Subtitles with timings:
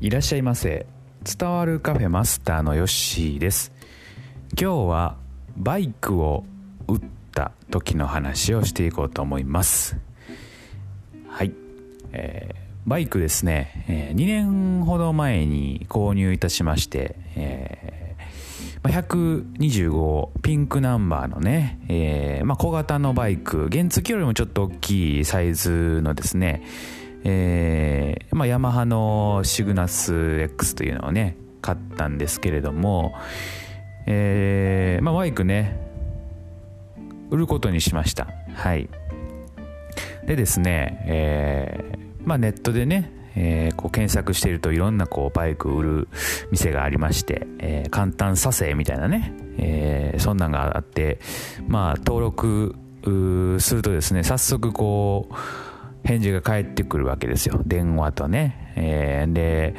[0.00, 0.86] いらっしゃいませ。
[1.24, 3.72] 伝わるカフェマスターのヨッシーです。
[4.52, 5.16] 今日は
[5.56, 6.44] バイクを
[6.86, 7.00] 売っ
[7.34, 9.96] た時の話をしていこうと思います。
[11.26, 11.52] はい、
[12.12, 23.68] えー、バイクですね、えー、2年ほど前に購入いたしまして、えー、125ピンクナンバーのね、えーまあ、小型のバイク。
[23.68, 26.62] 原付よりもちょっと大きいサイズのですね
[27.24, 33.14] えーまあ、ヤマハのシグナス X というのをね買ったんですけれども、
[34.06, 35.76] えーまあ、バイクね
[37.30, 38.28] 売ることにしました。
[38.54, 38.88] はい。
[40.26, 46.08] でですね、えーまあ、ネットでね、えー、こう検索しているといろんなこうバイク売る
[46.50, 51.18] 店がありまして、えー、簡単査定みたいなね、えー、そんなんがあって
[51.66, 52.74] まあ登録
[53.60, 55.34] するとですね早速こう
[56.08, 57.60] 返事が返ってくるわけですよ。
[57.66, 59.74] 電話とね、えー、で、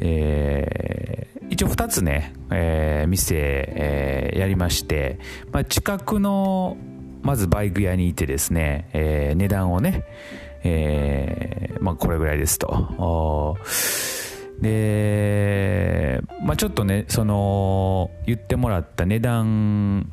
[0.00, 5.18] えー、一応2つね、えー、店、えー、やりまして、
[5.52, 6.78] まあ、近くの
[7.20, 10.04] まずバイク屋にいてですね、えー、値段をね、
[10.64, 13.58] えー、まあこれぐらいですと。
[14.62, 20.08] で、まあ、ちょっとねその言ってもらった値段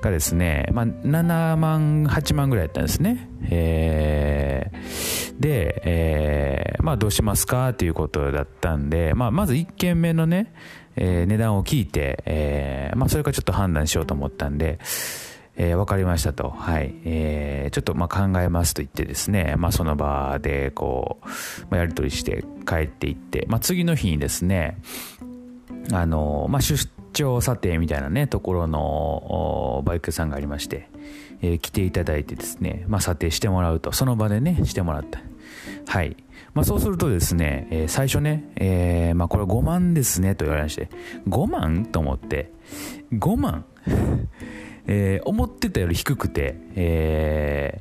[0.00, 3.28] がですね、まあ、7万、8万ぐらいやったんですね。
[3.50, 10.52] えー、で、えー、まあどうしますかということだったんで、まあまず1件目のね、
[10.96, 14.78] えー、値段を聞いて、え、まあそれからちょっと判断しようと思ったんで、
[15.56, 21.26] えー、分かりましたと、はいえー、ちょっとまあ考えますと言ってですね、まあ、その場でこう、
[21.70, 24.78] まあ、やり取りして帰っていって、まあ、次の日にですね
[25.92, 30.88] あの、まあ、出張査定みたいなねところのバイク屋さんがありまして、
[31.42, 35.20] えー、来ていただいてですね、まあ、査定してもらうとその場でねしてもらった。
[35.86, 36.16] はい。
[36.54, 40.88] まあ、そうするとですね、えー、最初ね、えー、まあ、これ5万ですねと言われまして
[41.28, 42.50] 5万と思って
[43.12, 43.64] 5万
[44.86, 47.80] え、思ってたより低くて、え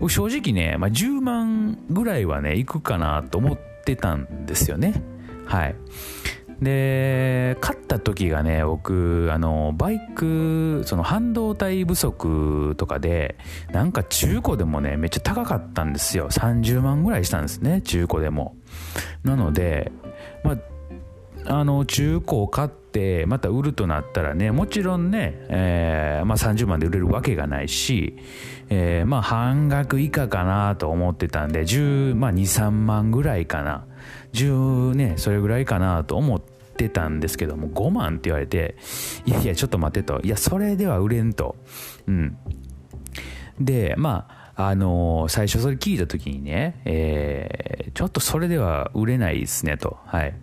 [0.00, 5.02] ー、正直ね、ま、10万ぐらいはねいくかなと思ってたんですよね。
[5.44, 5.74] はい。
[6.60, 13.36] で買った時がね僕あのバイクその半導体不足とかで
[13.70, 16.28] なんか中古でもねめっちゃ高かったんですよ。
[16.30, 18.56] 30万ぐらいしたんですね中古でも。
[19.22, 19.92] なので
[20.42, 20.58] まあ
[21.46, 28.16] あの中古を買ってまた売るとなったらねもちろんね、えーまあ、30万で売れるわけがないし、
[28.68, 33.86] えー、まあ半額以下かなと思ってたんで10、まあ、23万ぐらいかな。
[34.32, 36.40] 10ねそれぐらいかなと思っ
[36.78, 38.76] てたんですけども5万って言われて
[39.26, 41.56] いやいやちょっと待ってといやそれでは売れんと
[42.06, 42.38] うん
[43.60, 49.98] でまああのー、最初それ聞いた時にね、えー、ちょっとそれでは売れないですねと。
[50.04, 50.34] はい。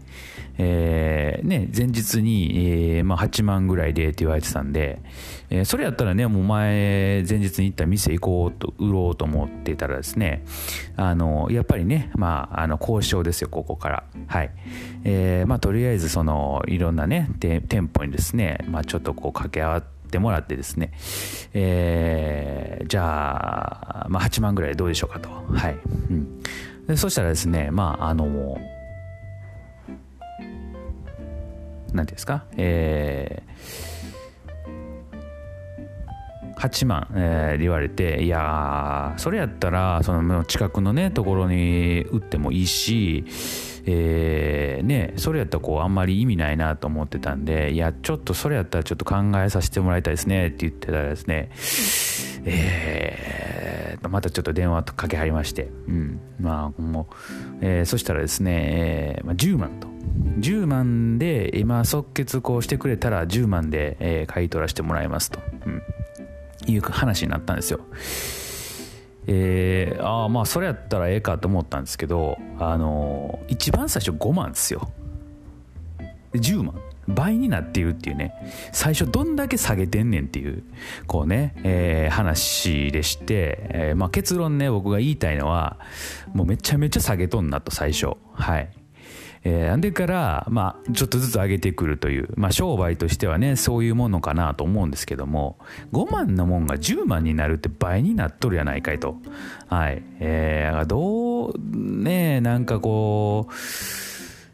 [0.58, 5.00] えー、ね、前日に、えー、まあ、8万ぐらいでって言われてたんで、
[5.50, 10.46] えー、それやったらね、もう前、前日に行った店行こうと、売ろうと思ってたらですね、
[10.96, 14.04] あの、やっぱりね、まあ、あの、交渉ですよ、ここから。
[14.28, 14.52] はい。
[15.04, 20.92] えー、まあ、とりあえず、その、いろんなね、店舗にですね、まあ、ちょっとこう、掛け合ってもらってですね、
[21.54, 25.30] えー、じゃあ、まあ、8万ぐらいどうでしょうかと。
[25.30, 25.78] はい。
[26.10, 26.42] うん。
[26.88, 28.58] でそしたらですね、まあ、あの、
[31.96, 43.26] 何んですか、えー、8万、えー、言われていやそれやったらその近くのねところに売ってもいいし
[43.88, 51.52] えー、ね、それやったらこうあんまり意味ないなと思ってたんでいやちょっとそれやったらちょっと考えさせてもらいたいですねって言ってたらですね
[52.48, 57.16] えー、またちょっと電話とかけはりまして、うん、まあもう、
[57.62, 59.95] えー、そしたらですね、えーまあ、10万と。
[60.40, 65.82] 10万で今即決こうしてくれたら10万で、えー、買い取らせてもらいますと、うん、
[66.68, 67.80] いう話になったんですよ。
[69.28, 74.92] えー、ああまあそれやったらええかと思ったんですけどあのー、一番最初5万ですよ。
[76.34, 76.76] 10万
[77.08, 78.34] 倍になっているっていうね。
[78.72, 80.64] 最初どんだけ下げてんねんっていう
[81.08, 85.78] こうね、えー、話でして、えーまあ、結論ね僕が言いたいのは
[86.34, 88.12] もうめちゃめちゃ下げとんなと最初。
[88.34, 88.70] はい。
[89.48, 95.60] えー、でから、まあ、ちょっとずつ上げてくるという、まあ、商売としてはねそういうものかなと思うんですけども
[95.94, 99.18] 5万のもんが10万になるって倍になっとるやないかいと。
[99.68, 100.04] はい。
[100.20, 103.54] えー、どうねなんかこう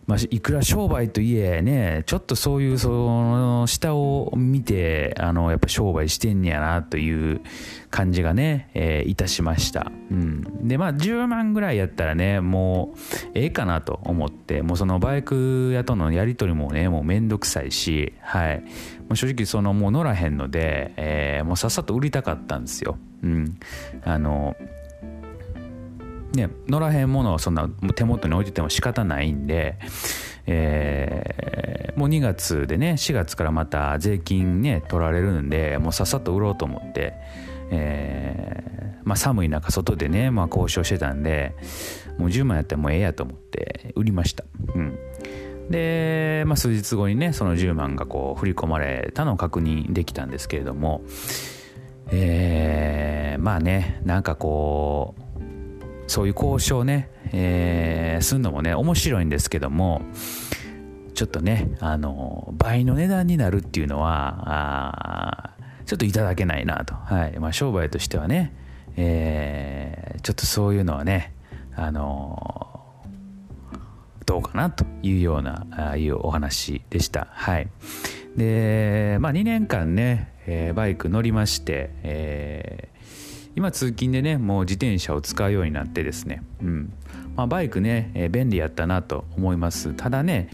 [0.07, 7.42] まあ、いくら商売といえねちょっとそういうその下を見てあのやっぱ商売してんねやなという
[7.89, 12.98] 感じがね、えー、いたしました、うん、でまあ10万ぐらいやったらねもう
[13.36, 18.63] ええかなと思ってもうそのバイク屋とのやり取りもねもうめんどくさいしはい。
[19.12, 22.98] もう正直そのもう乗らへんので、えー、もうさっさと売りたかったんですよ。
[23.24, 23.59] うん。
[24.06, 24.56] あの
[26.33, 29.78] ね、乗らへんものをそんな手元に置いてても仕方ないんで、
[30.45, 37.13] えー、もう2月でね4月からまた税金ね取られるんでもうさっさと売ろうと思って、
[37.69, 38.72] えー
[39.04, 41.56] まあ、寒い中外でね、まあ、交渉してたんで
[42.18, 44.45] もう10万やってもええやと思って売りました、
[44.75, 44.98] うん、
[45.69, 51.01] で、まあ、数日後にねその10万がこう振り込まれたのを確認できたんですけれども
[52.13, 55.31] えー、まあねなんかこう
[56.12, 60.02] そういう交渉ね、えー、するのもね、面白いんですけども、
[61.13, 65.56] ちょっとね、あの、倍の値段になるっていうのは、
[65.86, 66.96] ちょっといただけないなと。
[66.96, 67.40] はい。
[67.40, 68.54] まあ、商売としてはね、
[68.98, 71.34] えー、ちょっとそういうのはね、
[71.78, 72.84] あの
[74.25, 77.30] どうかなというような、ああいうお話でした。
[77.31, 77.69] はい。
[78.36, 82.92] で、まあ、2年間ね、えー、バイク乗りまして、えー
[83.56, 86.94] 今通勤でねもう自転車を使うようになってですね、うん。
[87.36, 89.94] まあ、バイクね、えー、便利やったなと思います。
[89.94, 90.50] ただね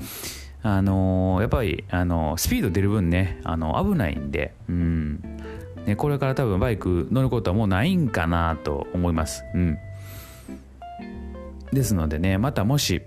[0.63, 5.37] あのー、やっぱり、あのー、スピード出る分ね、あの危ないんで、うん。
[5.87, 9.79] ね、これから多分バイク乗ることはもうないんかなと思います、うん、
[11.71, 13.01] ですのでねまたもし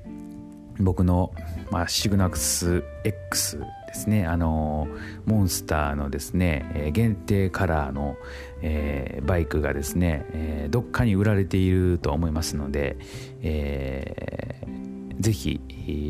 [0.78, 1.34] 僕の、
[1.70, 3.60] まあ、シグナクス X
[3.92, 4.86] ですねあの
[5.26, 8.16] モンスターのですね限定カラーの、
[8.62, 12.96] えー、バイクがですね、えー、どっかに売られていると思いますので、
[13.42, 15.60] えー、ぜひ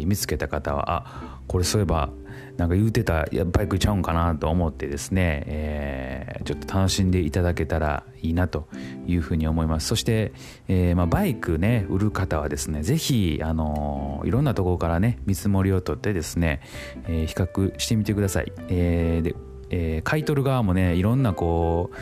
[0.07, 2.11] 見つけた方はあこれそういえば
[2.57, 8.69] なんか言うてたバイクちゃうんかなと思ってですね、えー、ちょっと楽しんでいただけたらいいなと
[9.07, 9.87] いうふうに思います。
[9.87, 10.33] そして、
[10.69, 16.61] えー、まあ、バイクね売る方はですね是非、あのー、いろんなところからね見積もりを取ってですね、
[17.09, 19.35] え比較してみてください、えで
[19.71, 21.97] え買い取る側もねいろんなこう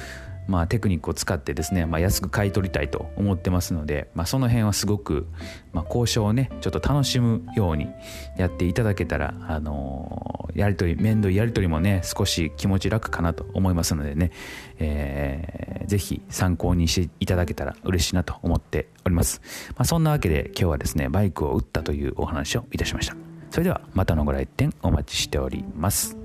[0.48, 5.26] まあ、テクニックを使ってですね、まあ、安く買い取りたいと思ってますので、まあ、その辺はすごく、
[5.72, 7.88] まあ、交渉をねちょっと楽しむように
[8.36, 14.32] やっていただけたら、あのー、やり取り面倒やり取りもね少し気持ち楽かなと思いますのでね、
[14.78, 19.42] えー、ぜひ参考にしていただけたら嬉しいなと思っております、
[19.76, 23.16] まあ、そんなわけで今日はですねバイクを売ったというお話をいたしました。
[23.50, 26.17] それではまたのご来店お待ちしております。